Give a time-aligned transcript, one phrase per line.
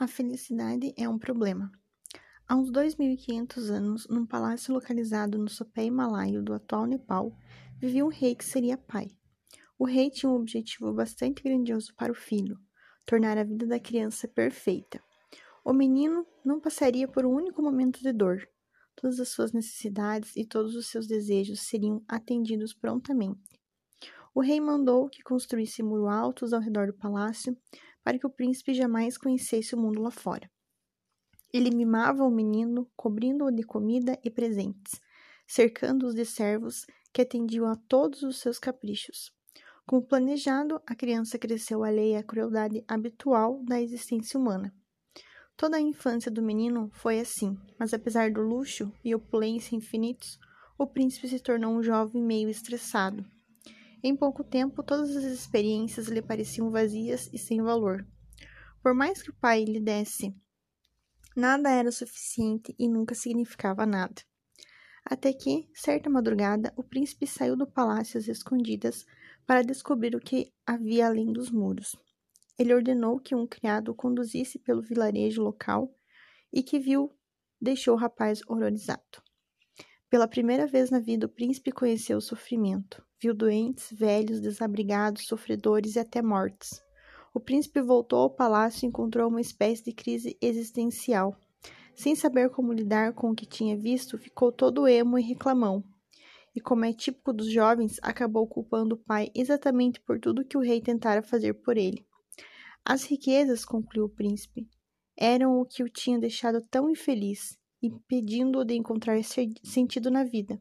[0.00, 1.72] A felicidade é um problema.
[2.46, 7.36] Há uns 2.500 anos, num palácio localizado no sopé himalaio do atual Nepal,
[7.80, 9.10] vivia um rei que seria pai.
[9.76, 12.60] O rei tinha um objetivo bastante grandioso para o filho:
[13.04, 15.02] tornar a vida da criança perfeita.
[15.64, 18.48] O menino não passaria por um único momento de dor.
[18.94, 23.58] Todas as suas necessidades e todos os seus desejos seriam atendidos prontamente.
[24.32, 27.58] O rei mandou que construísse muros altos ao redor do palácio
[28.02, 30.50] para que o príncipe jamais conhecesse o mundo lá fora.
[31.52, 35.00] Ele mimava o menino, cobrindo-o de comida e presentes,
[35.46, 39.32] cercando-os de servos que atendiam a todos os seus caprichos.
[39.86, 44.74] Como planejado, a criança cresceu alheia à crueldade habitual da existência humana.
[45.56, 50.38] Toda a infância do menino foi assim, mas apesar do luxo e opulência infinitos,
[50.76, 53.24] o príncipe se tornou um jovem meio estressado,
[54.02, 58.06] em pouco tempo, todas as experiências lhe pareciam vazias e sem valor.
[58.82, 60.34] Por mais que o pai lhe desse,
[61.36, 64.22] nada era suficiente e nunca significava nada.
[65.04, 69.04] Até que, certa madrugada, o príncipe saiu do palácio às escondidas
[69.46, 71.96] para descobrir o que havia além dos muros.
[72.58, 75.94] Ele ordenou que um criado o conduzisse pelo vilarejo local
[76.52, 77.10] e que viu
[77.60, 79.22] deixou o rapaz horrorizado.
[80.10, 83.04] Pela primeira vez na vida, o príncipe conheceu o sofrimento.
[83.20, 86.82] Viu doentes, velhos, desabrigados, sofredores e até mortes.
[87.34, 91.36] O príncipe voltou ao palácio e encontrou uma espécie de crise existencial.
[91.94, 95.84] Sem saber como lidar com o que tinha visto, ficou todo emo e reclamão.
[96.54, 100.62] E, como é típico dos jovens, acabou culpando o pai exatamente por tudo que o
[100.62, 102.06] rei tentara fazer por ele.
[102.82, 104.66] As riquezas, concluiu o príncipe,
[105.14, 109.18] eram o que o tinha deixado tão infeliz, impedindo-o de encontrar
[109.62, 110.60] sentido na vida.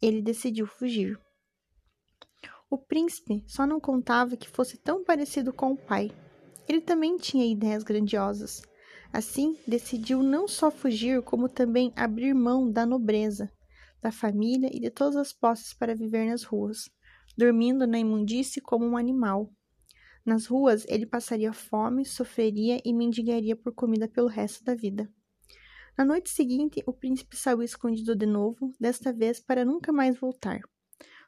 [0.00, 1.18] Ele decidiu fugir.
[2.70, 6.10] O príncipe só não contava que fosse tão parecido com o pai.
[6.68, 8.62] Ele também tinha ideias grandiosas.
[9.12, 13.48] Assim, decidiu não só fugir, como também abrir mão da nobreza,
[14.02, 16.90] da família e de todas as posses para viver nas ruas,
[17.36, 19.52] dormindo na imundície como um animal.
[20.26, 25.08] Nas ruas, ele passaria fome, sofreria e mendigaria por comida pelo resto da vida.
[25.96, 30.60] Na noite seguinte, o príncipe saiu escondido de novo, desta vez para nunca mais voltar.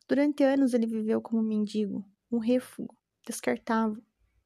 [0.08, 2.90] Durante anos ele viveu como mendigo, um refúgio,
[3.24, 4.02] descartável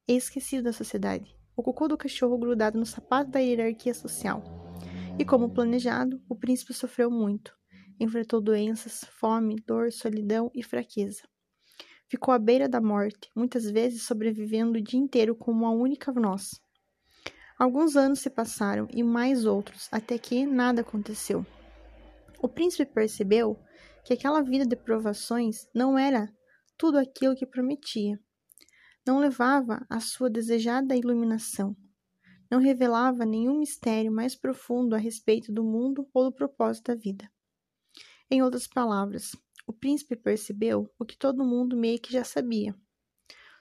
[0.06, 1.34] e esquecido da sociedade.
[1.56, 4.42] O cocô do cachorro grudado no sapato da hierarquia social.
[5.19, 7.56] E como planejado, o príncipe sofreu muito.
[7.98, 11.22] Enfrentou doenças, fome, dor, solidão e fraqueza.
[12.08, 16.60] Ficou à beira da morte, muitas vezes sobrevivendo o dia inteiro como uma única noz.
[17.60, 21.44] Alguns anos se passaram e mais outros, até que nada aconteceu.
[22.43, 23.54] O príncipe percebeu
[24.03, 26.34] que aquela vida de provações não era
[26.78, 28.19] tudo aquilo que prometia.
[29.06, 31.76] Não levava à sua desejada iluminação.
[32.50, 37.31] Não revelava nenhum mistério mais profundo a respeito do mundo ou do propósito da vida.
[38.31, 42.75] Em outras palavras, o príncipe percebeu o que todo mundo meio que já sabia.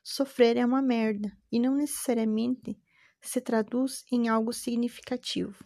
[0.01, 2.79] Sofrer é uma merda e não necessariamente
[3.21, 5.63] se traduz em algo significativo.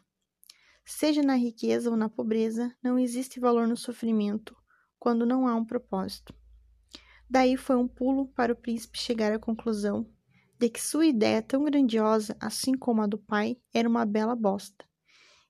[0.86, 4.56] Seja na riqueza ou na pobreza, não existe valor no sofrimento
[5.00, 6.34] quando não há um propósito.
[7.30, 10.10] Daí foi um pulo para o príncipe chegar à conclusão
[10.60, 14.86] de que sua ideia tão grandiosa, assim como a do pai, era uma bela bosta,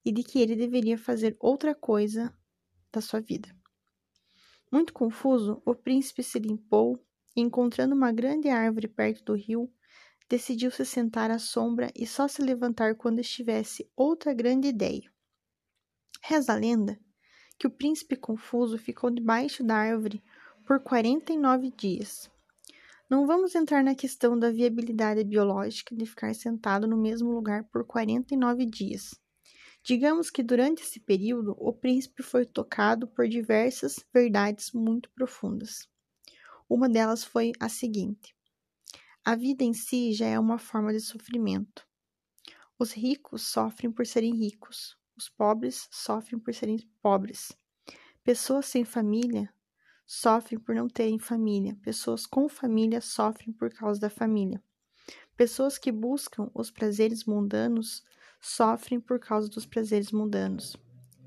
[0.04, 2.36] e de que ele deveria fazer outra coisa
[2.92, 3.56] da sua vida.
[4.72, 7.00] Muito confuso, o príncipe se limpou
[7.36, 9.72] e, encontrando uma grande árvore perto do rio,
[10.30, 15.12] decidiu se sentar à sombra e só se levantar quando estivesse outra grande ideia.
[16.22, 17.00] Reza a lenda
[17.58, 20.24] que o príncipe confuso ficou debaixo da árvore
[20.66, 22.30] por 49 dias.
[23.10, 27.86] Não vamos entrar na questão da viabilidade biológica de ficar sentado no mesmo lugar por
[27.86, 29.14] 49 dias.
[29.84, 35.88] Digamos que durante esse período o príncipe foi tocado por diversas verdades muito profundas.
[36.70, 38.34] Uma delas foi a seguinte:
[39.26, 41.88] a vida em si já é uma forma de sofrimento.
[42.78, 47.58] Os ricos sofrem por serem ricos, os pobres sofrem por serem pobres.
[48.22, 49.54] Pessoas sem família
[50.06, 51.78] sofrem por não terem família.
[51.82, 54.62] Pessoas com família sofrem por causa da família.
[55.38, 58.04] Pessoas que buscam os prazeres mundanos
[58.42, 60.76] sofrem por causa dos prazeres mundanos.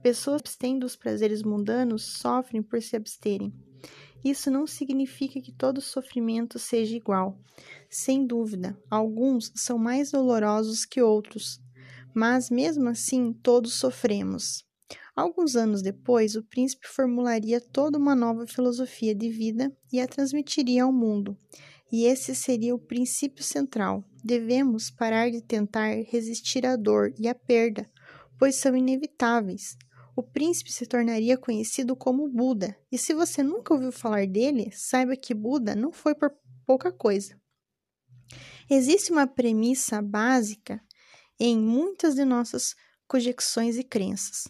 [0.02, 3.52] Pessoas que têm dos prazeres mundanos sofrem por se absterem.
[4.24, 7.38] Isso não significa que todo sofrimento seja igual.
[7.88, 11.60] Sem dúvida, alguns são mais dolorosos que outros,
[12.14, 14.64] mas mesmo assim todos sofremos.
[15.14, 20.84] Alguns anos depois, o príncipe formularia toda uma nova filosofia de vida e a transmitiria
[20.84, 21.36] ao mundo.
[21.90, 24.04] E esse seria o princípio central.
[24.22, 27.88] Devemos parar de tentar resistir à dor e à perda,
[28.38, 29.76] pois são inevitáveis.
[30.16, 35.14] O príncipe se tornaria conhecido como Buda, e se você nunca ouviu falar dele, saiba
[35.14, 36.32] que Buda não foi por
[36.64, 37.38] pouca coisa.
[38.70, 40.82] Existe uma premissa básica
[41.38, 42.74] em muitas de nossas
[43.06, 44.48] conjecções e crenças.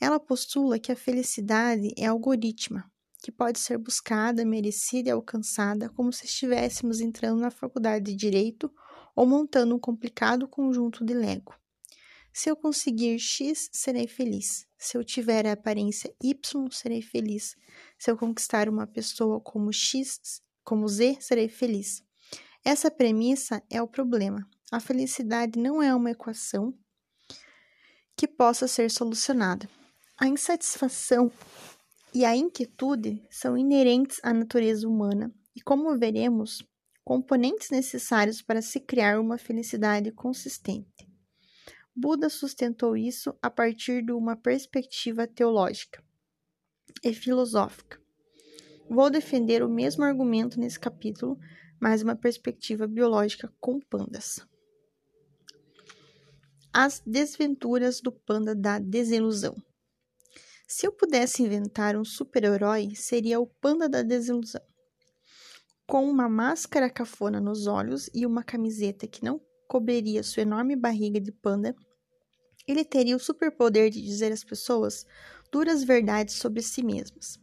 [0.00, 2.88] Ela postula que a felicidade é algorítmica,
[3.20, 8.72] que pode ser buscada, merecida e alcançada como se estivéssemos entrando na faculdade de direito
[9.16, 11.56] ou montando um complicado conjunto de Lego.
[12.32, 14.67] Se eu conseguir X, serei feliz.
[14.78, 17.56] Se eu tiver a aparência Y, serei feliz.
[17.98, 22.02] Se eu conquistar uma pessoa como X, como Z, serei feliz.
[22.64, 24.48] Essa premissa é o problema.
[24.70, 26.72] A felicidade não é uma equação
[28.16, 29.68] que possa ser solucionada.
[30.16, 31.32] A insatisfação
[32.14, 36.62] e a inquietude são inerentes à natureza humana e, como veremos,
[37.04, 41.07] componentes necessários para se criar uma felicidade consistente.
[42.00, 46.00] Buda sustentou isso a partir de uma perspectiva teológica
[47.02, 48.00] e filosófica.
[48.88, 51.36] Vou defender o mesmo argumento nesse capítulo,
[51.80, 54.38] mas uma perspectiva biológica com pandas.
[56.72, 59.56] As desventuras do panda da desilusão.
[60.68, 64.62] Se eu pudesse inventar um super-herói, seria o Panda da Desilusão.
[65.84, 71.20] Com uma máscara cafona nos olhos e uma camiseta que não cobriria sua enorme barriga
[71.20, 71.74] de panda,
[72.68, 75.06] ele teria o superpoder de dizer às pessoas
[75.50, 77.38] duras verdades sobre si mesmas.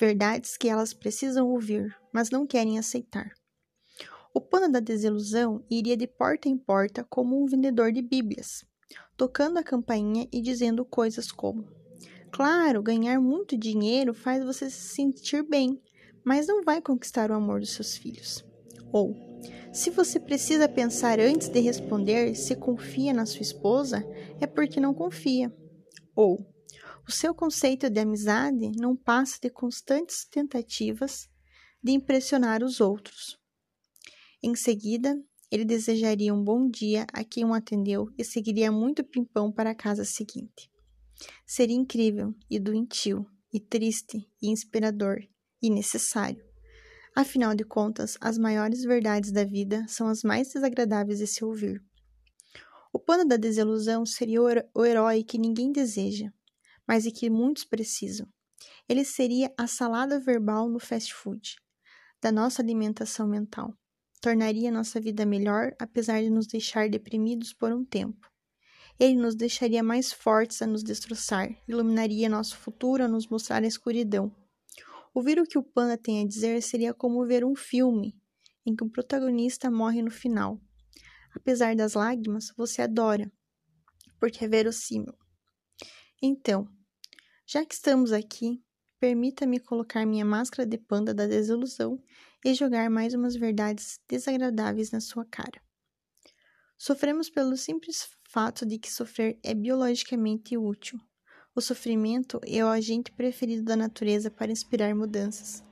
[0.00, 3.30] Verdades que elas precisam ouvir, mas não querem aceitar.
[4.32, 8.64] O panda da desilusão iria de porta em porta como um vendedor de Bíblias,
[9.16, 11.68] tocando a campainha e dizendo coisas como:
[12.32, 15.80] Claro, ganhar muito dinheiro faz você se sentir bem,
[16.24, 18.44] mas não vai conquistar o amor dos seus filhos.
[18.94, 19.12] Ou,
[19.72, 24.04] se você precisa pensar antes de responder se confia na sua esposa,
[24.40, 25.52] é porque não confia.
[26.14, 26.46] Ou,
[27.04, 31.28] o seu conceito de amizade não passa de constantes tentativas
[31.82, 33.36] de impressionar os outros.
[34.40, 35.20] Em seguida,
[35.50, 39.74] ele desejaria um bom dia a quem o atendeu e seguiria muito pimpão para a
[39.74, 40.70] casa seguinte.
[41.44, 45.18] Seria incrível e doentio, e triste, e inspirador,
[45.60, 46.53] e necessário.
[47.16, 51.80] Afinal de contas, as maiores verdades da vida são as mais desagradáveis de se ouvir.
[52.92, 54.40] O pano da desilusão seria
[54.74, 56.32] o herói que ninguém deseja,
[56.86, 58.26] mas e que muitos precisam.
[58.88, 61.56] Ele seria a salada verbal no fast food,
[62.20, 63.72] da nossa alimentação mental.
[64.20, 68.28] Tornaria nossa vida melhor, apesar de nos deixar deprimidos por um tempo.
[68.98, 73.66] Ele nos deixaria mais fortes a nos destroçar, iluminaria nosso futuro a nos mostrar a
[73.66, 74.34] escuridão.
[75.14, 78.20] Ouvir o que o panda tem a dizer seria como ver um filme
[78.66, 80.60] em que o protagonista morre no final.
[81.32, 83.30] Apesar das lágrimas, você adora,
[84.18, 85.14] porque é verossímil.
[86.20, 86.68] Então,
[87.46, 88.60] já que estamos aqui,
[88.98, 92.02] permita-me colocar minha máscara de panda da desilusão
[92.44, 95.62] e jogar mais umas verdades desagradáveis na sua cara.
[96.76, 100.98] Sofremos pelo simples fato de que sofrer é biologicamente útil.
[101.56, 105.62] O sofrimento é o agente preferido da natureza para inspirar mudanças.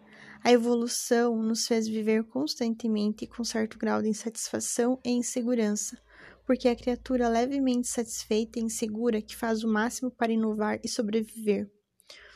[0.44, 6.00] A evolução nos fez viver constantemente com certo grau de insatisfação e insegurança,
[6.46, 11.68] porque a criatura levemente satisfeita e insegura que faz o máximo para inovar e sobreviver.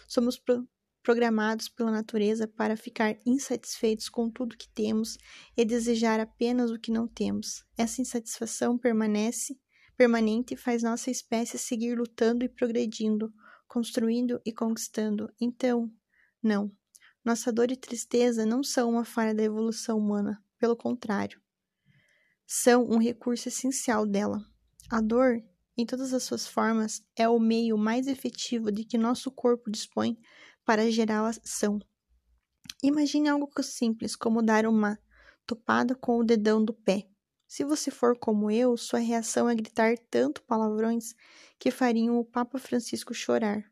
[0.08, 0.66] Somos pro
[1.06, 5.16] programados pela natureza para ficar insatisfeitos com tudo que temos
[5.56, 7.64] e desejar apenas o que não temos.
[7.78, 9.56] Essa insatisfação permanece
[9.96, 13.32] permanente faz nossa espécie seguir lutando e progredindo,
[13.66, 15.32] construindo e conquistando.
[15.40, 15.90] Então,
[16.42, 16.70] não.
[17.24, 21.40] Nossa dor e tristeza não são uma falha da evolução humana, pelo contrário.
[22.46, 24.40] São um recurso essencial dela.
[24.88, 25.42] A dor,
[25.76, 30.16] em todas as suas formas, é o meio mais efetivo de que nosso corpo dispõe
[30.64, 31.80] para gerar ação.
[32.82, 34.98] Imagine algo simples como dar uma
[35.46, 37.08] topada com o dedão do pé.
[37.46, 41.14] Se você for como eu, sua reação é gritar tanto palavrões
[41.58, 43.64] que fariam o Papa Francisco chorar.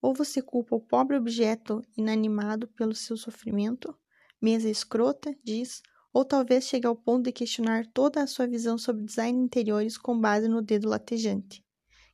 [0.00, 3.96] Ou você culpa o pobre objeto inanimado pelo seu sofrimento,
[4.40, 5.82] mesa escrota, diz,
[6.12, 10.18] ou talvez chegue ao ponto de questionar toda a sua visão sobre design interiores com
[10.18, 11.64] base no dedo latejante.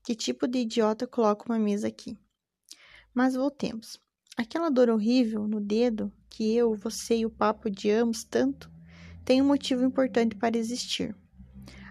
[0.03, 2.17] Que tipo de idiota coloca uma mesa aqui?
[3.13, 4.01] Mas voltemos.
[4.37, 8.71] Aquela dor horrível no dedo que eu, você e o papo odiamos tanto
[9.29, 11.15] tem um motivo importante para existir.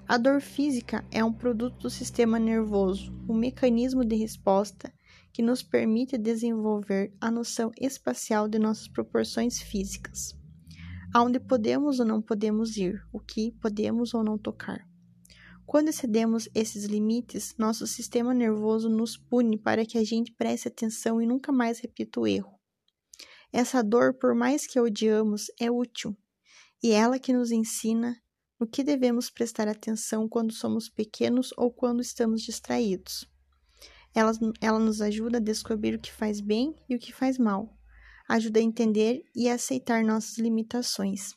[0.07, 4.91] A dor física é um produto do sistema nervoso, um mecanismo de resposta
[5.31, 10.35] que nos permite desenvolver a noção espacial de nossas proporções físicas.
[11.13, 14.83] aonde podemos ou não podemos ir, o que podemos ou não tocar.
[15.63, 21.21] Quando excedemos esses limites, nosso sistema nervoso nos pune para que a gente preste atenção
[21.21, 22.59] e nunca mais repita o erro.
[23.53, 26.17] Essa dor, por mais que odiamos, é útil,
[26.81, 28.15] e ela que nos ensina
[28.59, 33.29] no que devemos prestar atenção quando somos pequenos ou quando estamos distraídos.
[34.13, 34.31] Ela,
[34.61, 37.77] ela nos ajuda a descobrir o que faz bem e o que faz mal,
[38.27, 41.35] ajuda a entender e a aceitar nossas limitações.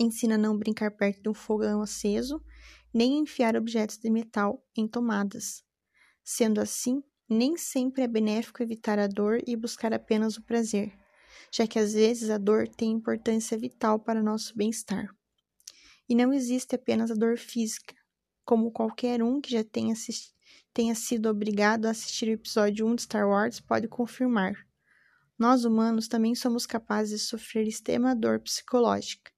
[0.00, 2.42] Ensina a não brincar perto de um fogão aceso,
[2.94, 5.62] nem enfiar objetos de metal em tomadas.
[6.24, 10.96] Sendo assim, nem sempre é benéfico evitar a dor e buscar apenas o prazer,
[11.52, 15.08] já que às vezes a dor tem importância vital para nosso bem-estar.
[16.08, 17.94] E não existe apenas a dor física,
[18.44, 19.94] como qualquer um que já tenha,
[20.72, 24.54] tenha sido obrigado a assistir o episódio 1 de Star Wars pode confirmar.
[25.38, 29.30] Nós humanos também somos capazes de sofrer extrema dor psicológica.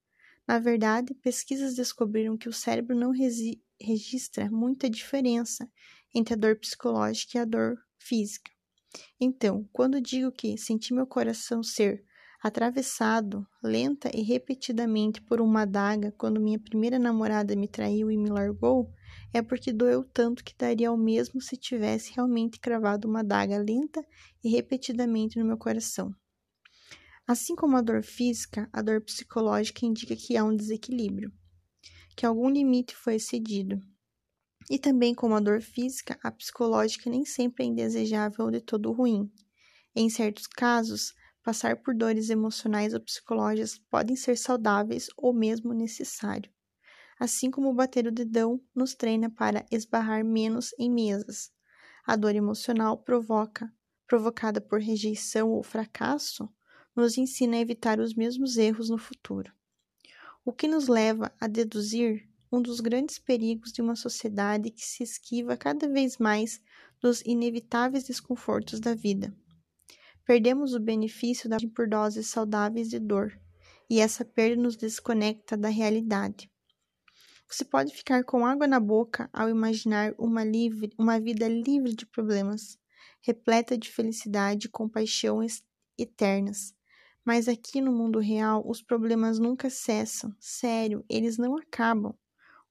[0.46, 3.12] Na verdade, pesquisas descobriram que o cérebro não
[3.80, 5.70] registra muita diferença
[6.14, 8.50] entre a dor psicológica e a dor física.
[9.20, 12.04] Então, quando digo que senti meu coração ser
[12.42, 18.30] Atravessado lenta e repetidamente por uma adaga quando minha primeira namorada me traiu e me
[18.30, 18.90] largou,
[19.30, 24.02] é porque doeu tanto que daria o mesmo se tivesse realmente cravado uma adaga lenta
[24.42, 26.14] e repetidamente no meu coração.
[27.26, 31.30] Assim como a dor física, a dor psicológica indica que há um desequilíbrio,
[32.16, 33.82] que algum limite foi excedido.
[34.68, 38.92] E também como a dor física, a psicológica nem sempre é indesejável ou de todo
[38.92, 39.30] ruim.
[39.94, 46.52] Em certos casos, Passar por dores emocionais ou psicológicas podem ser saudáveis ou mesmo necessário.
[47.18, 51.50] Assim como bater o dedão nos treina para esbarrar menos em mesas.
[52.06, 53.72] A dor emocional provoca,
[54.06, 56.48] provocada por rejeição ou fracasso,
[56.94, 59.52] nos ensina a evitar os mesmos erros no futuro.
[60.44, 65.02] O que nos leva a deduzir um dos grandes perigos de uma sociedade que se
[65.02, 66.60] esquiva cada vez mais
[67.00, 69.34] dos inevitáveis desconfortos da vida.
[70.24, 73.38] Perdemos o benefício da por doses saudáveis de dor,
[73.88, 76.50] e essa perda nos desconecta da realidade.
[77.48, 82.06] Você pode ficar com água na boca ao imaginar uma, livre, uma vida livre de
[82.06, 82.78] problemas,
[83.20, 85.40] repleta de felicidade e compaixão
[85.98, 86.72] eternas.
[87.24, 90.32] Mas aqui no mundo real, os problemas nunca cessam.
[90.38, 92.14] Sério, eles não acabam.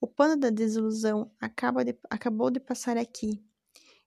[0.01, 3.43] O pano da desilusão acaba de, acabou de passar aqui.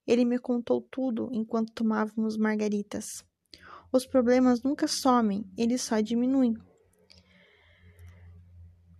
[0.06, 3.24] Ele me contou tudo enquanto tomávamos margaritas.
[3.92, 6.56] Os problemas nunca somem, eles só diminuem.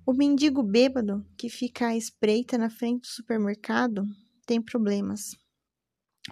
[0.04, 4.04] O mendigo bêbado que fica à espreita na frente do supermercado
[4.44, 5.34] tem problemas.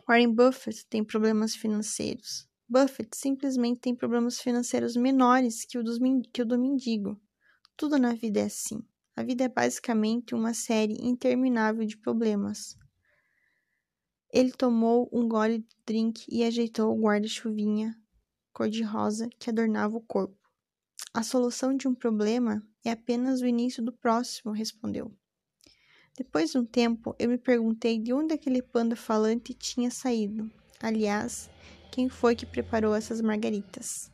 [0.07, 2.47] Warren Buffett tem problemas financeiros.
[2.69, 5.99] Buffett simplesmente tem problemas financeiros menores que o, dos,
[6.33, 7.19] que o do mendigo.
[7.77, 8.85] Tudo na vida é assim.
[9.17, 12.77] A vida é basicamente uma série interminável de problemas.
[14.33, 17.95] Ele tomou um gole de drink e ajeitou o guarda-chuvinha
[18.53, 20.37] cor-de-rosa que adornava o corpo.
[21.15, 25.13] A solução de um problema é apenas o início do próximo, respondeu.
[26.17, 30.51] Depois de um tempo, eu me perguntei de onde aquele panda falante tinha saído.
[30.81, 31.49] Aliás,
[31.91, 34.11] quem foi que preparou essas margaritas?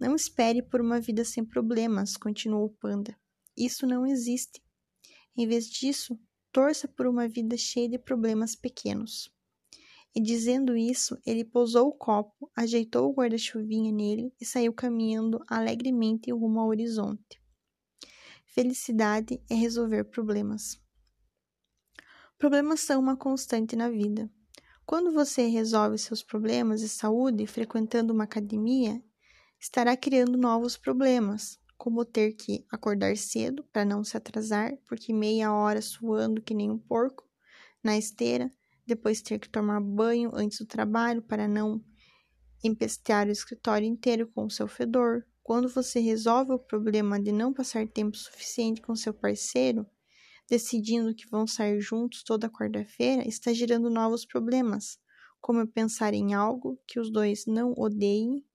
[0.00, 3.16] Não espere por uma vida sem problemas, continuou o panda.
[3.56, 4.62] Isso não existe.
[5.36, 6.18] Em vez disso,
[6.50, 9.32] torça por uma vida cheia de problemas pequenos.
[10.14, 16.30] E dizendo isso, ele pousou o copo, ajeitou o guarda-chuvinha nele e saiu caminhando alegremente
[16.30, 17.40] rumo ao horizonte.
[18.44, 20.78] Felicidade é resolver problemas.
[22.36, 24.30] Problemas são uma constante na vida.
[24.84, 29.02] Quando você resolve seus problemas de saúde frequentando uma academia,
[29.58, 35.52] estará criando novos problemas, como ter que acordar cedo para não se atrasar, porque meia
[35.52, 37.28] hora suando que nem um porco
[37.82, 38.48] na esteira
[38.86, 41.84] depois ter que tomar banho antes do trabalho para não
[42.62, 45.26] empestear o escritório inteiro com o seu fedor.
[45.42, 49.84] Quando você resolve o problema de não passar tempo suficiente com seu parceiro,
[50.48, 55.00] decidindo que vão sair juntos toda quarta-feira, está gerando novos problemas,
[55.40, 58.46] como pensar em algo que os dois não odeiem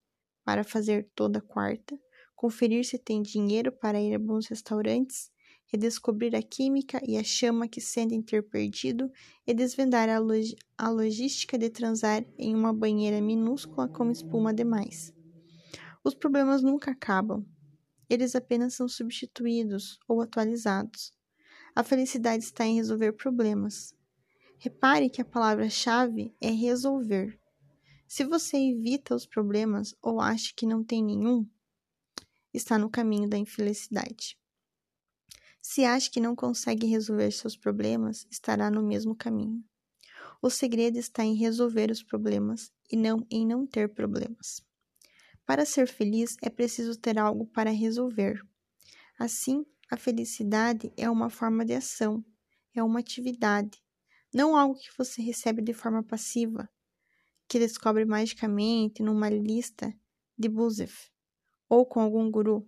[0.46, 2.00] para fazer toda quarta,
[2.38, 5.29] conferir se tem dinheiro para ir a bons restaurantes
[5.67, 9.12] redescobrir a química e a chama que sentem ter perdido
[9.46, 15.13] e desvendar a, log a logística de transar em uma banheira minúscula com espuma demais.
[16.03, 17.46] Os problemas nunca acabam,
[18.10, 21.12] eles apenas são substituídos ou atualizados.
[21.75, 23.94] A felicidade está em resolver problemas.
[24.58, 27.38] Repare que a palavra-chave é resolver.
[28.08, 31.46] Se você evita os problemas ou acha que não tem nenhum,
[32.57, 34.37] está no caminho da infelicidade.
[35.61, 39.63] Se acha que não consegue resolver seus problemas, estará no mesmo caminho.
[40.41, 44.61] O segredo está em resolver os problemas e não em não ter problemas.
[45.45, 48.41] Para ser feliz é preciso ter algo para resolver.
[49.17, 52.23] Assim, a felicidade é uma forma de ação,
[52.73, 53.81] é uma atividade,
[54.33, 56.69] não algo que você recebe de forma passiva,
[57.47, 59.93] que descobre magicamente numa lista
[60.37, 61.09] de Buzef
[61.69, 62.67] ou com algum guru.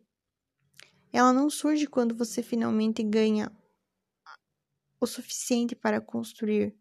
[1.12, 3.52] Ela não surge quando você finalmente ganha
[5.00, 6.76] o suficiente para construir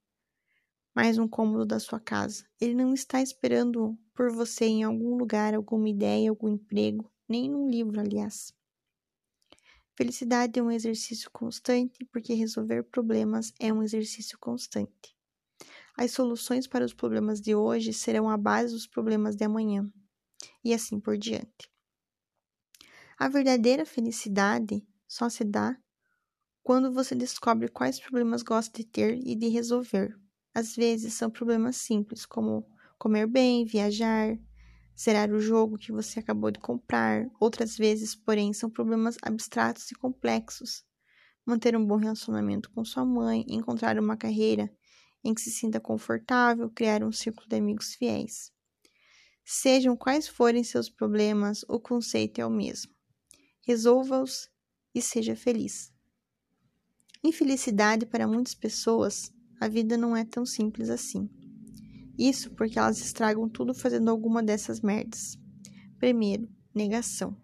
[0.94, 2.44] mais um cômodo da sua casa.
[2.60, 7.70] Ele não está esperando por você em algum lugar, alguma ideia, algum emprego, nem num
[7.70, 8.52] livro, aliás.
[9.96, 15.16] Felicidade é um exercício constante, porque resolver problemas é um exercício constante.
[15.96, 19.88] As soluções para os problemas de hoje serão a base dos problemas de amanhã,
[20.64, 21.68] e assim por diante.
[23.20, 25.76] A verdadeira felicidade só se dá
[26.62, 30.16] quando você descobre quais problemas gosta de ter e de resolver.
[30.54, 32.64] Às vezes são problemas simples, como
[32.96, 34.38] comer bem, viajar,
[34.96, 37.28] zerar o jogo que você acabou de comprar.
[37.40, 40.84] Outras vezes, porém, são problemas abstratos e complexos.
[41.44, 44.72] Manter um bom relacionamento com sua mãe, encontrar uma carreira
[45.25, 48.52] em que se sinta confortável, criar um círculo de amigos fiéis.
[49.44, 52.98] Sejam quais forem seus problemas, o conceito é o mesmo.
[53.68, 54.48] Resolva-os
[54.94, 55.92] e seja feliz.
[57.22, 61.28] Infelicidade para muitas pessoas a vida não é tão simples assim.
[62.18, 65.38] Isso porque elas estragam tudo fazendo alguma dessas merdas.
[65.98, 67.37] Primeiro, negação.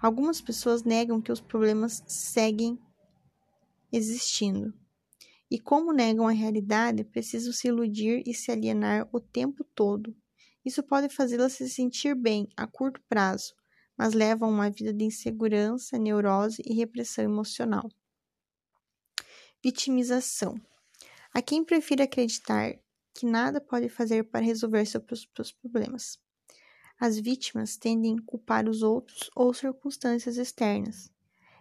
[0.00, 2.78] Algumas pessoas negam que os problemas seguem
[3.92, 4.72] existindo.
[5.50, 10.16] E como negam a realidade, precisam se iludir e se alienar o tempo todo.
[10.64, 13.52] Isso pode fazê-las se sentir bem a curto prazo,
[13.96, 17.88] mas leva a uma vida de insegurança, neurose e repressão emocional.
[19.62, 20.60] Vitimização.
[21.32, 22.74] Há quem prefira acreditar
[23.14, 26.18] que nada pode fazer para resolver seus problemas.
[26.98, 31.10] As vítimas tendem a culpar os outros ou circunstâncias externas.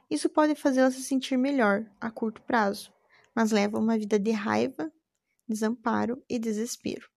[0.10, 2.94] Isso pode fazê-las se sentir melhor a curto prazo,
[3.36, 4.92] mas leva a uma vida de raiva,
[5.48, 7.11] desamparo e desespero.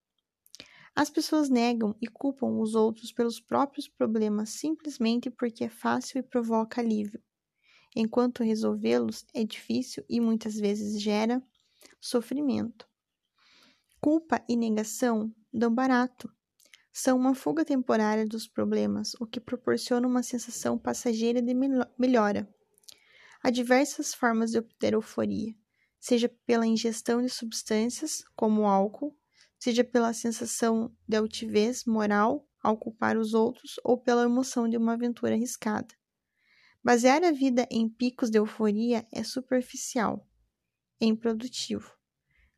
[0.96, 6.22] As pessoas negam e culpam os outros pelos próprios problemas simplesmente porque é fácil e
[6.22, 7.20] provoca alívio,
[7.96, 11.42] enquanto resolvê-los é difícil e muitas vezes gera
[12.00, 12.86] sofrimento.
[14.00, 16.30] Culpa e negação dão barato.
[16.92, 21.54] São uma fuga temporária dos problemas, o que proporciona uma sensação passageira de
[21.98, 22.48] melhora.
[23.42, 25.52] Há diversas formas de obter euforia,
[25.98, 29.18] seja pela ingestão de substâncias, como álcool,
[29.64, 34.92] seja pela sensação de altivez moral ao culpar os outros ou pela emoção de uma
[34.92, 35.88] aventura arriscada.
[36.82, 40.28] Basear a vida em picos de euforia é superficial
[41.00, 41.90] é improdutivo.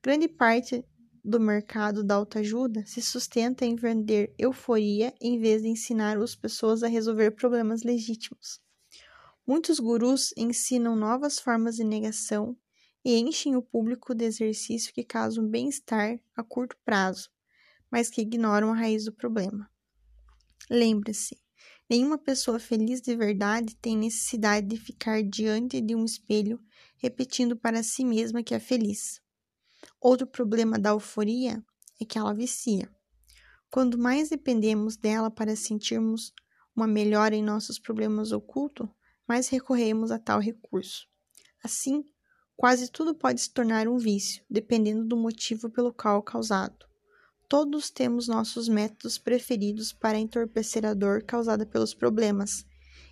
[0.03, 0.85] Grande parte
[1.25, 6.83] do mercado da autoajuda se sustenta em vender euforia em vez de ensinar as pessoas
[6.83, 8.61] a resolver problemas legítimos.
[9.47, 12.57] Muitos gurus ensinam novas formas de negação
[13.07, 17.31] e enchem o público de exercício que causam bem-estar a curto prazo,
[17.89, 19.71] mas que ignoram a raiz do problema.
[20.69, 21.41] Lembre-se,
[21.89, 26.61] nenhuma pessoa feliz de verdade tem necessidade de ficar diante de um espelho
[26.97, 29.23] repetindo para si mesma que é feliz.
[30.01, 31.65] Outro problema da euforia
[32.01, 32.91] é que ela vicia.
[33.71, 36.33] Quando mais dependemos dela para sentirmos
[36.75, 38.89] uma melhora em nossos problemas ocultos,
[39.29, 41.07] mais recorremos a tal recurso.
[41.63, 42.05] Assim,
[42.57, 46.87] quase tudo pode se tornar um vício, dependendo do motivo pelo qual causado.
[47.49, 52.65] Todos temos nossos métodos preferidos para entorpecer a dor causada pelos problemas,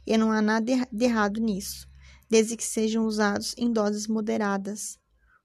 [0.06, 1.88] e não há nada de errado nisso
[2.28, 4.98] desde que sejam usados em doses moderadas.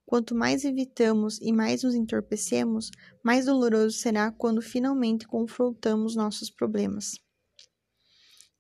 [0.06, 2.90] Quanto mais evitamos e mais nos entorpecemos,
[3.24, 7.20] mais doloroso será quando finalmente confrontamos nossos problemas.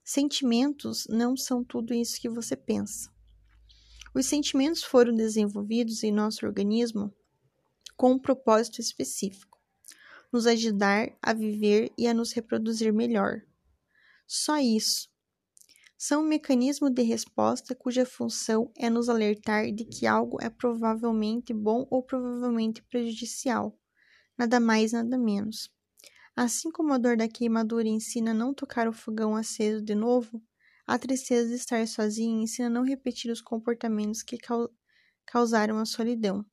[0.04, 3.10] Sentimentos não são tudo isso que você pensa.
[4.14, 7.14] Os sentimentos foram desenvolvidos em nosso organismo
[7.96, 9.60] com um propósito específico:
[10.32, 13.42] nos ajudar a viver e a nos reproduzir melhor.
[14.26, 15.10] Só isso,
[16.02, 21.54] são um mecanismo de resposta cuja função é nos alertar de que algo é provavelmente
[21.54, 23.78] bom ou provavelmente prejudicial,
[24.38, 25.70] nada mais, nada menos.
[26.34, 30.42] Assim como a dor da queimadura ensina a não tocar o fogão aceso de novo,
[30.90, 34.40] a tristeza de estar sozinho ensina a não repetir os comportamentos que
[35.24, 36.44] causaram a solidão.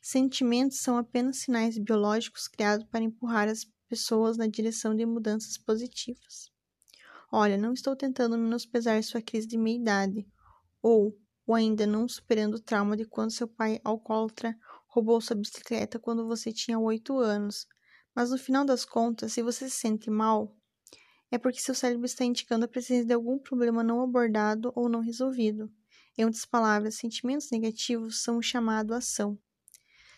[0.00, 6.50] Sentimentos são apenas sinais biológicos criados para empurrar as pessoas na direção de mudanças positivas.
[7.30, 10.26] Olha, não estou tentando menosprezar sua crise de meia-idade,
[10.80, 11.14] ou,
[11.46, 16.26] ou ainda não superando o trauma de quando seu pai alcoólatra roubou sua bicicleta quando
[16.26, 17.66] você tinha oito anos.
[18.14, 20.56] Mas no final das contas, se você se sente mal,
[21.30, 25.00] é porque seu cérebro está indicando a presença de algum problema não abordado ou não
[25.00, 25.70] resolvido.
[26.16, 29.38] Em outras palavras, sentimentos negativos são um chamado ação.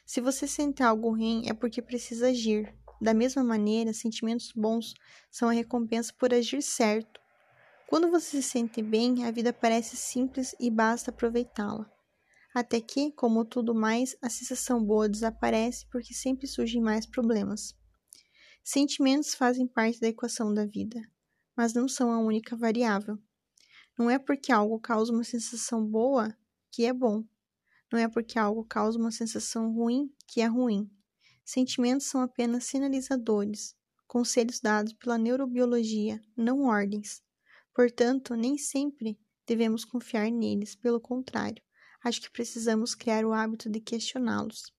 [0.07, 2.75] Se você sente algo ruim, é porque precisa agir.
[3.01, 4.94] Da mesma maneira, sentimentos bons
[5.31, 7.20] são a recompensa por agir certo.
[7.88, 11.90] Quando você se sente bem, a vida parece simples e basta aproveitá-la.
[12.55, 17.75] Até que, como tudo mais, a sensação boa desaparece porque sempre surgem mais problemas.
[18.62, 21.01] Sentimentos fazem parte da equação da vida,
[21.57, 23.18] mas não são a única variável.
[23.99, 26.35] Não é porque algo causa uma sensação boa
[26.70, 27.25] que é bom.
[27.92, 30.90] Não é porque algo causa uma sensação ruim que é ruim.
[31.44, 33.75] Sentimentos são apenas sinalizadores,
[34.07, 37.23] conselhos dados pela neurobiologia, não ordens.
[37.75, 41.62] Portanto, nem sempre devemos confiar neles, pelo contrário,
[42.05, 44.73] acho que precisamos criar o hábito de questioná-los.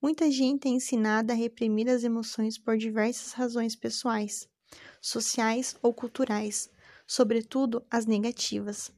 [0.00, 4.48] Muita gente é ensinada a reprimir as emoções por diversas razões pessoais,
[5.02, 6.70] sociais ou culturais,
[7.04, 8.92] sobretudo as negativas.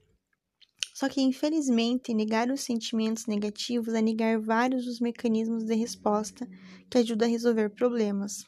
[0.94, 6.46] Só que, infelizmente, negar os sentimentos negativos é negar vários dos mecanismos de resposta
[6.90, 8.44] que ajudam a resolver problemas.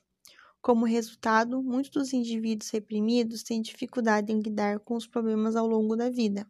[0.60, 5.96] Como resultado, muitos dos indivíduos reprimidos têm dificuldade em lidar com os problemas ao longo
[5.96, 6.46] da vida.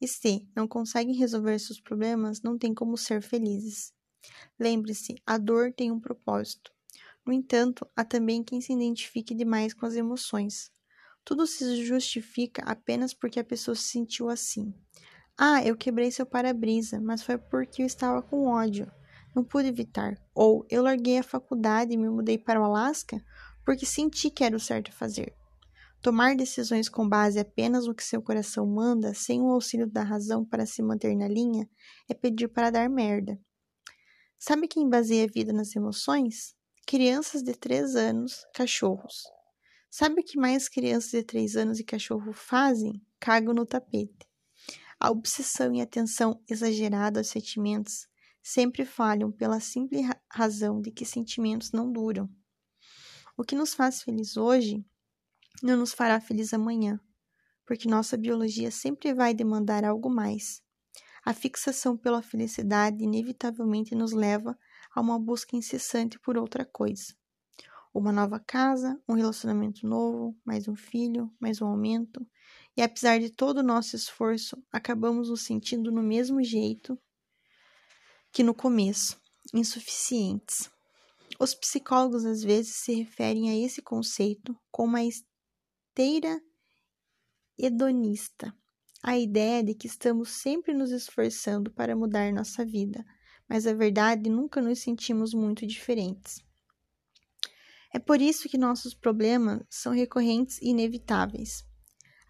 [0.00, 3.92] E se não conseguem resolver seus problemas, não têm como ser felizes.
[4.58, 6.72] Lembre-se, a dor tem um propósito.
[7.24, 10.72] No entanto, há também quem se identifique demais com as emoções.
[11.24, 14.72] Tudo se justifica apenas porque a pessoa se sentiu assim.
[15.36, 18.90] Ah, eu quebrei seu para-brisa, mas foi porque eu estava com ódio.
[19.36, 20.16] Não pude evitar.
[20.34, 23.22] Ou eu larguei a faculdade e me mudei para o Alasca
[23.64, 25.34] porque senti que era o certo a fazer.
[26.00, 30.44] Tomar decisões com base apenas no que seu coração manda, sem o auxílio da razão
[30.44, 31.68] para se manter na linha,
[32.08, 33.38] é pedir para dar merda.
[34.38, 36.54] Sabe quem baseia a vida nas emoções?
[36.86, 39.24] Crianças de 3 anos, cachorros.
[39.90, 43.04] Sabe o que mais crianças de 3 anos e cachorro fazem?
[43.18, 44.28] Cagam no tapete.
[45.00, 48.06] A obsessão e atenção exagerada aos sentimentos
[48.40, 52.30] sempre falham pela simples razão de que sentimentos não duram.
[53.36, 54.84] O que nos faz feliz hoje
[55.60, 57.00] não nos fará feliz amanhã,
[57.66, 60.62] porque nossa biologia sempre vai demandar algo mais.
[61.24, 64.58] A fixação pela felicidade inevitavelmente nos leva
[64.94, 67.14] a uma busca incessante por outra coisa.
[67.92, 72.26] Uma nova casa, um relacionamento novo, mais um filho, mais um aumento,
[72.76, 76.98] e apesar de todo o nosso esforço, acabamos nos sentindo no mesmo jeito
[78.30, 79.20] que no começo,
[79.52, 80.70] insuficientes.
[81.40, 86.40] Os psicólogos às vezes se referem a esse conceito como a esteira
[87.58, 88.54] hedonista,
[89.02, 93.04] a ideia de que estamos sempre nos esforçando para mudar nossa vida,
[93.48, 96.42] mas a verdade nunca nos sentimos muito diferentes.
[97.94, 101.64] É por isso que nossos problemas são recorrentes e inevitáveis.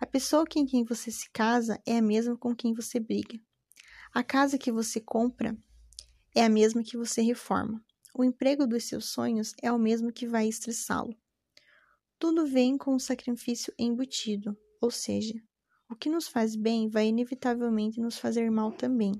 [0.01, 3.41] A pessoa com quem você se casa é a mesma com quem você briga.
[4.15, 5.59] A casa que você compra
[6.35, 7.85] é a mesma que você reforma.
[8.15, 11.17] O emprego dos seus sonhos é o mesmo que vai estressá-lo.
[12.19, 15.35] Tudo vem com um sacrifício embutido, ou seja,
[15.91, 19.13] o que nos faz bem vai inevitavelmente nos fazer mal também.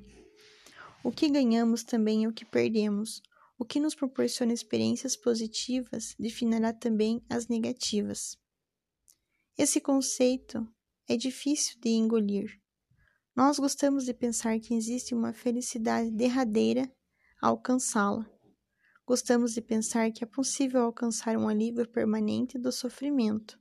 [1.03, 3.23] O que ganhamos também é o que perdemos.
[3.59, 8.37] O que nos proporciona experiências positivas definirá também as negativas.
[9.57, 10.67] Esse conceito
[11.09, 12.61] é difícil de engolir.
[13.35, 16.93] Nós gostamos de pensar que existe uma felicidade derradeira
[17.41, 18.29] a alcançá-la.
[19.07, 23.59] Gostamos de pensar que é possível alcançar um alívio permanente do sofrimento.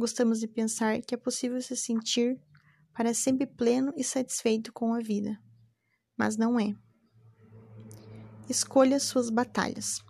[0.00, 2.40] Gostamos de pensar que é possível se sentir
[2.94, 5.38] para sempre pleno e satisfeito com a vida.
[6.16, 6.74] Mas não é.
[8.48, 10.00] Escolha suas batalhas.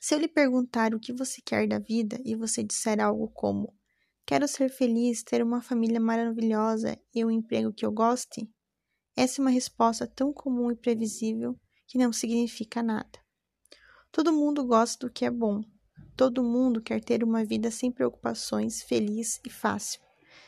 [0.00, 3.76] Se eu lhe perguntar o que você quer da vida e você disser algo como
[4.24, 8.50] Quero ser feliz, ter uma família maravilhosa e um emprego que eu goste?
[9.14, 13.18] Essa é uma resposta tão comum e previsível que não significa nada.
[14.10, 15.62] Todo mundo gosta do que é bom.
[16.18, 20.00] Todo mundo quer ter uma vida sem preocupações, feliz e fácil.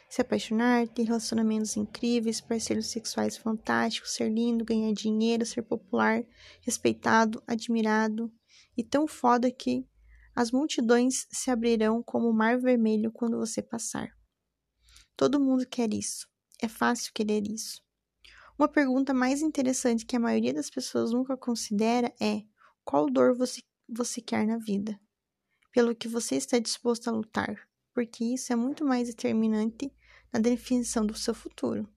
[0.08, 6.24] Se apaixonar, ter relacionamentos incríveis, parceiros sexuais fantásticos, ser lindo, ganhar dinheiro, ser popular,
[6.60, 8.32] respeitado, admirado
[8.76, 9.86] e tão foda que
[10.34, 14.10] as multidões se abrirão como o mar vermelho quando você passar.
[15.16, 16.26] Todo mundo quer isso.
[16.60, 17.80] É fácil querer isso.
[18.58, 22.42] Uma pergunta mais interessante que a maioria das pessoas nunca considera é:
[22.84, 24.98] qual dor você, você quer na vida?
[25.72, 27.70] Pelo que você está disposto a lutar?
[27.92, 29.92] porque isso é muito mais determinante
[30.32, 31.88] na definição do seu futuro.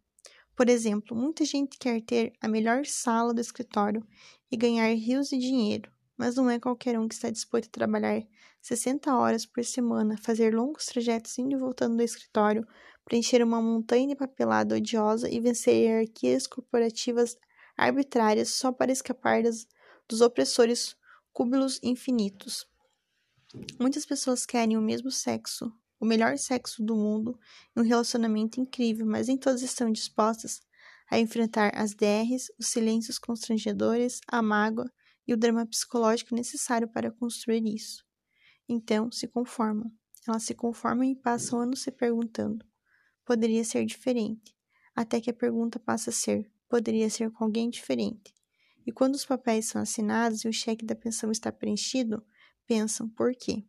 [0.55, 4.05] Por exemplo, muita gente quer ter a melhor sala do escritório
[4.51, 8.21] e ganhar rios de dinheiro, mas não é qualquer um que está disposto a trabalhar
[8.61, 12.67] 60 horas por semana, fazer longos trajetos indo e voltando do escritório,
[13.03, 17.35] preencher uma montanha de papelada odiosa e vencer hierarquias corporativas
[17.75, 19.67] arbitrárias só para escapar das,
[20.07, 20.95] dos opressores
[21.31, 22.67] cúbilos infinitos.
[23.79, 27.39] Muitas pessoas querem o mesmo sexo, o melhor sexo do mundo,
[27.75, 30.61] um relacionamento incrível, mas nem todas estão dispostas
[31.09, 34.91] a enfrentar as DRs, os silêncios constrangedores, a mágoa
[35.27, 38.03] e o drama psicológico necessário para construir isso.
[38.67, 39.91] Então, se conformam.
[40.27, 42.65] Elas se conformam e passam anos se perguntando:
[43.23, 44.55] poderia ser diferente?
[44.95, 48.33] Até que a pergunta passa a ser: poderia ser com alguém diferente?
[48.85, 52.25] E quando os papéis são assinados e o cheque da pensão está preenchido,
[52.67, 53.63] pensam por quê?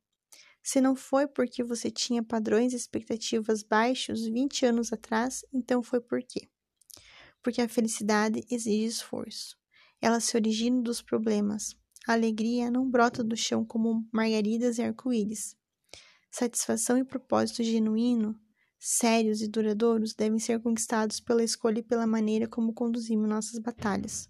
[0.62, 6.00] Se não foi porque você tinha padrões e expectativas baixos 20 anos atrás, então foi
[6.00, 6.48] por quê?
[7.42, 9.58] Porque a felicidade exige esforço.
[10.00, 11.76] Ela se origina dos problemas.
[12.06, 15.54] A alegria não brota do chão como margaridas e arco-íris.
[16.30, 18.38] Satisfação e propósito genuíno,
[18.78, 24.28] sérios e duradouros devem ser conquistados pela escolha e pela maneira como conduzimos nossas batalhas.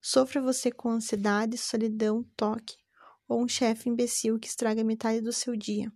[0.00, 2.76] Sofra você com ansiedade, solidão, toque,
[3.28, 5.92] ou um chefe imbecil que estraga metade do seu dia.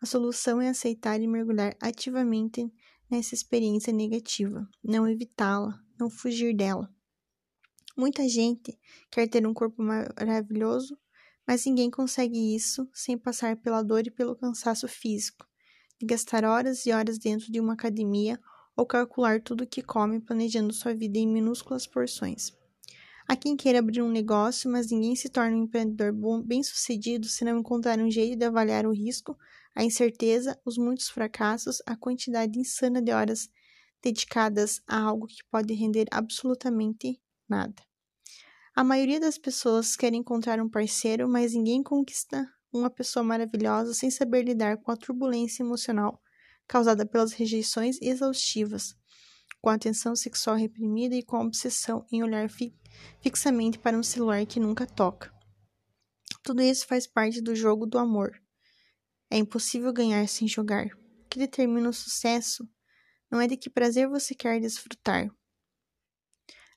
[0.00, 2.72] A solução é aceitar e mergulhar ativamente
[3.10, 6.88] nessa experiência negativa, não evitá-la, não fugir dela.
[7.96, 8.78] Muita gente
[9.10, 10.96] quer ter um corpo maravilhoso,
[11.46, 15.46] mas ninguém consegue isso sem passar pela dor e pelo cansaço físico,
[15.98, 18.40] de gastar horas e horas dentro de uma academia
[18.76, 22.58] ou calcular tudo o que come planejando sua vida em minúsculas porções.
[23.30, 26.12] Há quem queira abrir um negócio, mas ninguém se torna um empreendedor
[26.42, 29.38] bem-sucedido se não encontrar um jeito de avaliar o risco,
[29.72, 33.48] a incerteza, os muitos fracassos, a quantidade insana de horas
[34.02, 37.80] dedicadas a algo que pode render absolutamente nada.
[38.74, 44.10] A maioria das pessoas quer encontrar um parceiro, mas ninguém conquista uma pessoa maravilhosa sem
[44.10, 46.20] saber lidar com a turbulência emocional
[46.66, 48.96] causada pelas rejeições exaustivas,
[49.60, 52.74] com a atenção sexual reprimida e com a obsessão em olhar fi
[53.20, 55.32] fixamente para um celular que nunca toca.
[56.42, 58.40] Tudo isso faz parte do jogo do amor.
[59.30, 60.86] É impossível ganhar sem jogar.
[60.86, 62.68] O que determina o sucesso
[63.30, 65.30] não é de que prazer você quer desfrutar.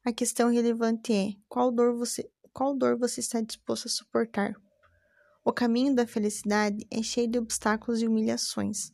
[0.06, 4.54] A questão relevante é qual dor você, qual dor você está disposto a suportar.
[5.43, 8.91] O caminho da felicidade é cheio de obstáculos e humilhações.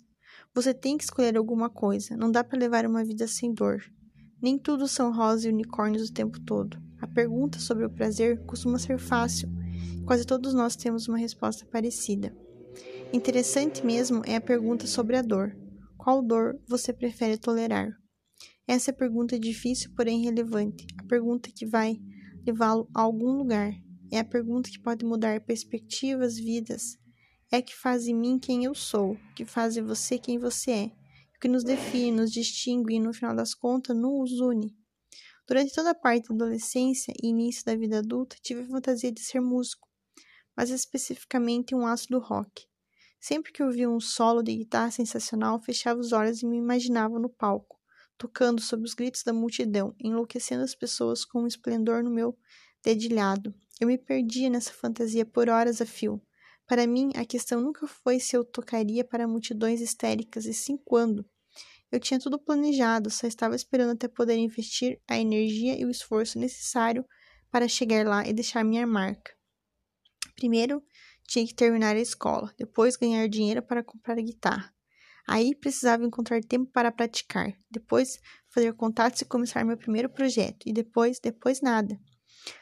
[0.54, 3.82] Você tem que escolher alguma coisa, não dá para levar uma vida sem dor.
[4.42, 6.78] Nem tudo são rosas e unicórnios o tempo todo.
[7.02, 9.50] A pergunta sobre o prazer costuma ser fácil.
[10.06, 12.36] Quase todos nós temos uma resposta parecida.
[13.12, 15.56] Interessante mesmo é a pergunta sobre a dor.
[15.98, 17.92] Qual dor você prefere tolerar?
[18.68, 20.86] Essa é a pergunta difícil, porém relevante.
[20.98, 22.00] A pergunta que vai
[22.46, 23.74] levá-lo a algum lugar.
[24.12, 26.98] É a pergunta que pode mudar perspectivas, vidas
[27.52, 30.86] é que faz em mim quem eu sou, que faz em você quem você é,
[31.36, 34.76] o que nos define, nos distingue e, no final das contas, nos une.
[35.48, 39.20] Durante toda a parte da adolescência e início da vida adulta, tive a fantasia de
[39.22, 39.88] ser músico,
[40.56, 42.68] mas especificamente um aço do rock.
[43.20, 47.30] Sempre que ouvia um solo de guitarra sensacional, fechava os olhos e me imaginava no
[47.30, 47.80] palco,
[48.16, 52.38] tocando sob os gritos da multidão, enlouquecendo as pessoas com um esplendor no meu
[52.84, 53.54] dedilhado.
[53.82, 56.22] Eu me perdia nessa fantasia por horas a fio,
[56.70, 61.26] para mim, a questão nunca foi se eu tocaria para multidões histéricas, e sim quando.
[61.92, 66.38] Eu tinha tudo planejado, só estava esperando até poder investir a energia e o esforço
[66.38, 67.04] necessário
[67.50, 69.34] para chegar lá e deixar minha marca.
[70.36, 70.84] Primeiro,
[71.28, 74.72] tinha que terminar a escola, depois ganhar dinheiro para comprar a guitarra.
[75.28, 78.20] Aí precisava encontrar tempo para praticar, depois
[78.54, 82.00] fazer contatos e começar meu primeiro projeto, e depois, depois nada.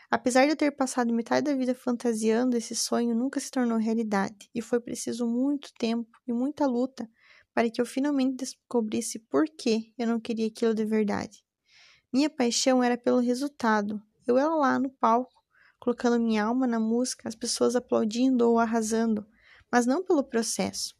[0.09, 4.61] Apesar de ter passado metade da vida fantasiando, esse sonho nunca se tornou realidade, e
[4.61, 7.09] foi preciso muito tempo e muita luta
[7.53, 11.43] para que eu finalmente descobrisse por que eu não queria aquilo de verdade.
[12.13, 14.01] Minha paixão era pelo resultado.
[14.27, 15.43] Eu era lá no palco,
[15.79, 19.25] colocando minha alma na música, as pessoas aplaudindo ou arrasando,
[19.71, 20.95] mas não pelo processo.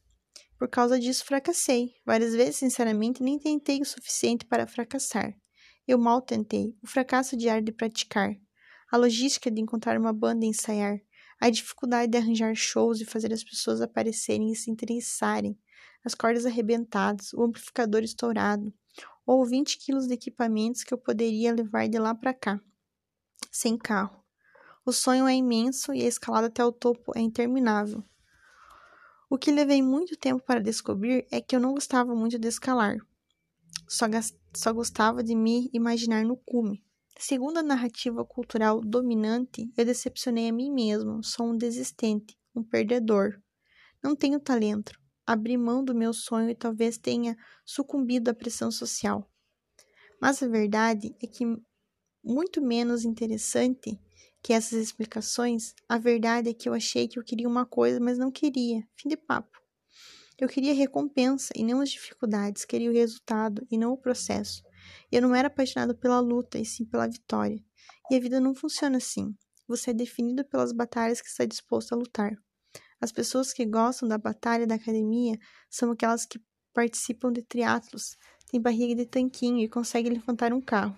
[0.58, 1.94] Por causa disso, fracassei.
[2.04, 5.38] Várias vezes, sinceramente, nem tentei o suficiente para fracassar.
[5.88, 6.76] Eu mal tentei.
[6.82, 8.36] O fracasso diário de praticar,
[8.92, 11.00] a logística de encontrar uma banda e ensaiar,
[11.40, 15.58] a dificuldade de arranjar shows e fazer as pessoas aparecerem e se interessarem,
[16.04, 18.74] as cordas arrebentadas, o amplificador estourado,
[19.26, 22.60] ou 20 quilos de equipamentos que eu poderia levar de lá para cá,
[23.52, 24.24] sem carro.
[24.86, 28.02] O sonho é imenso e a escalada até o topo é interminável.
[29.30, 32.96] O que levei muito tempo para descobrir é que eu não gostava muito de escalar.
[33.86, 34.06] Só,
[34.56, 36.87] só gostava de me imaginar no cume.
[37.20, 41.24] Segundo a narrativa cultural dominante, eu decepcionei a mim mesmo.
[41.24, 43.42] Sou um desistente, um perdedor.
[44.04, 44.92] Não tenho talento.
[45.26, 49.28] Abri mão do meu sonho e talvez tenha sucumbido à pressão social.
[50.22, 51.44] Mas a verdade é que,
[52.24, 54.00] muito menos interessante
[54.42, 58.20] que essas explicações, a verdade é que eu achei que eu queria uma coisa, mas
[58.20, 58.88] não queria.
[58.96, 59.58] Fim de papo.
[60.40, 64.67] Eu queria recompensa e não as dificuldades, queria o resultado e não o processo.
[65.12, 67.64] Eu não era apaixonado pela luta, e sim pela vitória.
[68.10, 69.36] E a vida não funciona assim.
[69.68, 72.32] Você é definido pelas batalhas que está disposto a lutar.
[73.00, 75.38] As pessoas que gostam da batalha da academia
[75.70, 76.40] são aquelas que
[76.74, 78.18] participam de triatlos,
[78.50, 80.98] têm barriga de tanquinho e conseguem levantar um carro.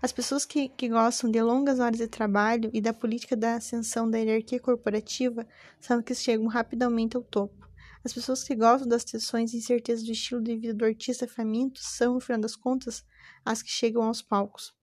[0.00, 4.10] As pessoas que, que gostam de longas horas de trabalho e da política da ascensão
[4.10, 5.46] da hierarquia corporativa
[5.80, 7.66] são que chegam rapidamente ao topo.
[8.04, 11.80] As pessoas que gostam das tensões e incertezas do estilo de vida do artista faminto
[11.82, 13.04] são, no final das contas,
[13.44, 14.74] as que chegam aos palcos.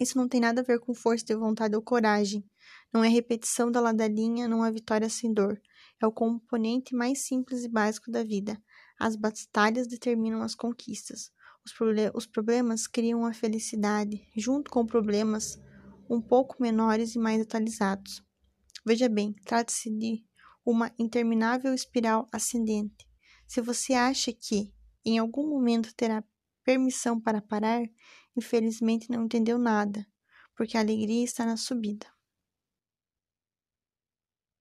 [0.00, 2.44] Isso não tem nada a ver com força de vontade ou coragem.
[2.92, 5.60] Não é repetição da ladainha, não é vitória sem dor.
[6.02, 8.60] É o componente mais simples e básico da vida.
[8.98, 11.30] As batalhas determinam as conquistas.
[11.64, 15.60] Os, proble os problemas criam a felicidade, junto com problemas
[16.08, 18.22] um pouco menores e mais atualizados.
[18.84, 20.24] Veja bem, trata-se de
[20.64, 23.06] uma interminável espiral ascendente.
[23.46, 24.72] Se você acha que
[25.04, 26.24] em algum momento terá
[26.64, 27.82] permissão para parar,
[28.36, 30.06] infelizmente não entendeu nada,
[30.56, 32.06] porque a alegria está na subida.